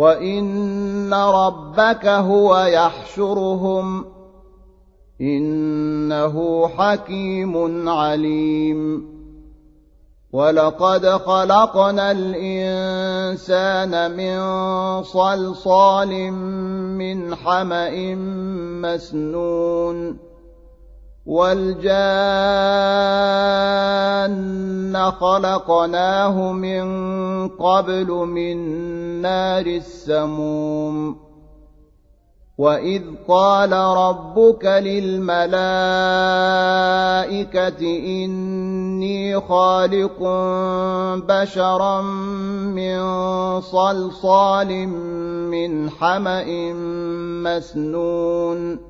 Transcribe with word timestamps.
وان 0.00 1.14
ربك 1.14 2.06
هو 2.06 2.56
يحشرهم 2.56 4.04
انه 5.20 6.68
حكيم 6.68 7.88
عليم 7.88 9.10
ولقد 10.32 11.06
خلقنا 11.06 12.10
الانسان 12.10 13.92
من 14.16 14.40
صلصال 15.02 16.32
من 16.32 17.34
حما 17.34 18.14
مسنون 18.80 20.18
والجان 21.26 21.90
خلقناه 25.10 26.52
من 26.52 26.84
قبل 27.48 28.10
من 28.10 28.56
نار 29.22 29.66
السموم. 29.66 31.16
واذ 32.58 33.02
قال 33.28 33.72
ربك 33.72 34.64
للملائكه 34.64 35.56
اني 38.24 39.40
خالق 39.40 40.18
بشرا 41.28 42.02
من 42.76 43.00
صلصال 43.60 44.88
من 45.48 45.90
حما 45.90 46.72
مسنون. 47.42 48.89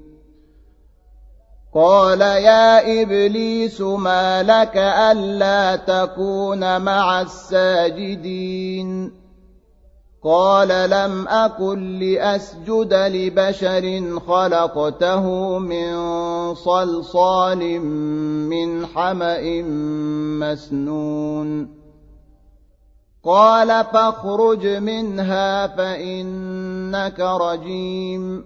قال 1.75 2.21
يا 2.21 3.01
إبليس 3.01 3.81
ما 3.81 4.43
لك 4.43 4.77
ألا 4.77 5.75
تكون 5.75 6.81
مع 6.81 7.21
الساجدين؟ 7.21 9.11
قال 10.23 10.89
لم 10.89 11.27
اكن 11.27 11.99
لأسجد 11.99 12.93
لبشر 12.93 14.19
خلقته 14.27 15.57
من 15.59 15.95
صلصال 16.55 17.79
من 18.49 18.85
حمأ 18.85 19.61
مسنون. 20.39 21.81
قال 23.23 23.67
فاخرج 23.67 24.67
منها 24.67 25.67
فإنك 25.67 27.19
رجيم. 27.19 28.45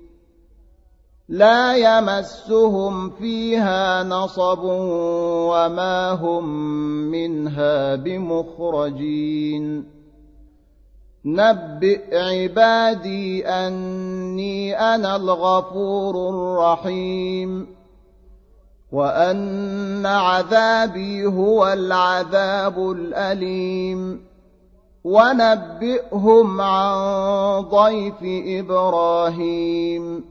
لا 1.31 1.75
يمسهم 1.75 3.09
فيها 3.09 4.03
نصب 4.03 4.59
وما 4.63 6.11
هم 6.11 6.43
منها 7.11 7.95
بمخرجين. 7.95 9.85
نبئ 11.25 12.17
عبادي 12.17 13.47
أني 13.47 14.79
أنا 14.79 15.15
الغفور 15.15 16.29
الرحيم. 16.29 17.67
وأن 18.91 20.05
عذابي 20.05 21.25
هو 21.25 21.67
العذاب 21.67 22.91
الأليم. 22.91 24.25
ونبئهم 25.03 26.61
عن 26.61 26.95
ضيف 27.61 28.17
إبراهيم. 28.59 30.30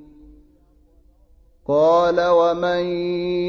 قال 1.67 2.27
ومن 2.27 2.85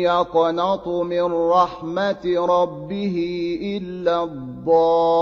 يقنط 0.03 0.89
من 0.89 1.33
رحمة 1.33 2.35
ربه 2.37 3.17
إلا 3.63 4.25
الضالون 4.25 5.13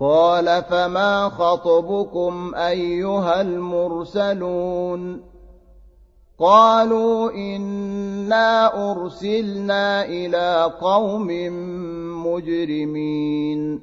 قال 0.00 0.62
فما 0.62 1.28
خطبكم 1.28 2.54
أيها 2.54 3.40
المرسلون 3.40 5.22
قالوا 6.38 7.30
إنا 7.30 8.90
أرسلنا 8.90 10.04
إلى 10.04 10.72
قوم 10.80 11.26
مجرمين 12.26 13.80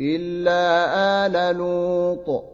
إلا 0.00 1.26
آل 1.26 1.56
لوط 1.56 2.53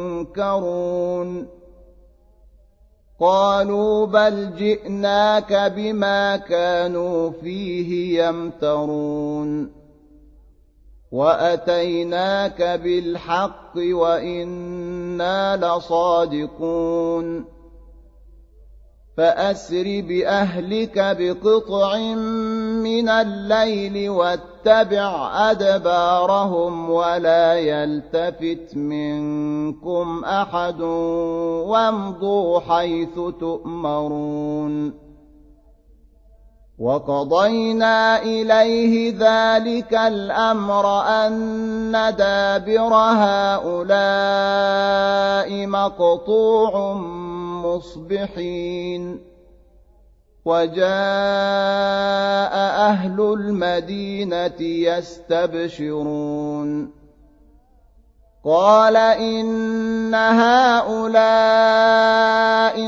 قالوا 3.19 4.05
بل 4.05 4.55
جئناك 4.55 5.73
بما 5.75 6.37
كانوا 6.37 7.29
فيه 7.29 8.23
يمترون. 8.23 9.71
وأتيناك 11.11 12.61
بالحق 12.61 13.73
وإنا 13.75 15.57
لصادقون. 15.57 17.45
فأسر 19.17 20.01
بأهلك 20.07 21.17
بقطع 21.19 21.97
من 22.83 23.09
الليل 23.09 24.09
واتبع 24.65 25.29
أدبارهم 25.51 26.89
ولا 26.89 27.53
يلتفت 27.53 28.77
منكم 28.77 30.23
أحد 30.25 30.81
وامضوا 30.81 32.59
حيث 32.59 33.19
تؤمرون 33.39 34.93
وقضينا 36.79 38.21
إليه 38.21 39.13
ذلك 39.17 39.93
الأمر 39.93 41.01
أن 41.01 41.91
دابر 42.17 42.93
هؤلاء 42.93 44.07
مقطوع 45.67 46.93
مصبحين 47.65 49.30
وجاء 50.45 50.85
أهل 52.89 53.21
المدينة 53.21 54.61
يستبشرون. 54.61 56.21
قال 58.45 58.97
إن 58.97 60.15
هؤلاء 60.15 61.15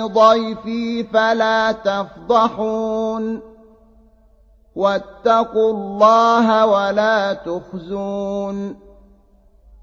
ضيفي 0.07 1.03
فلا 1.03 1.71
تفضحون. 1.71 3.41
واتقوا 4.75 5.73
الله 5.73 6.65
ولا 6.65 7.33
تخزون. 7.33 8.75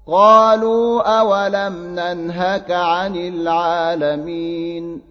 قالوا 0.07 1.19
أولم 1.19 1.99
ننهك 1.99 2.71
عن 2.71 3.15
العالمين. 3.15 5.10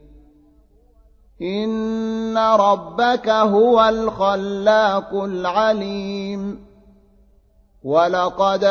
ان 1.41 2.37
ربك 2.37 3.29
هو 3.29 3.89
الخلاق 3.89 5.13
العليم 5.13 6.71
ولقد 7.83 8.63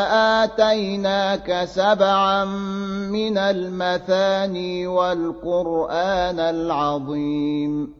اتيناك 0.42 1.64
سبعا 1.64 2.44
من 3.10 3.38
المثاني 3.38 4.86
والقران 4.86 6.40
العظيم 6.40 7.99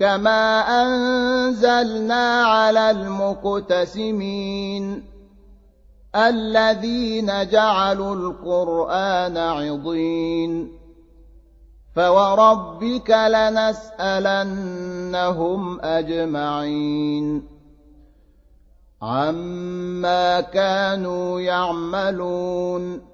كما 0.00 0.60
انزلنا 0.82 2.42
على 2.44 2.90
المقتسمين 2.90 4.34
الذين 6.16 7.48
جعلوا 7.48 8.14
القران 8.14 9.36
عضين 9.36 10.72
فوربك 11.96 13.10
لنسألنهم 13.90 14.60
أجمعين 15.80 17.48
عما 19.02 20.40
كانوا 20.40 21.40
يعملون 21.40 23.13